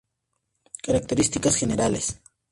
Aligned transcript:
Características 0.81 1.57
generales. 1.57 2.19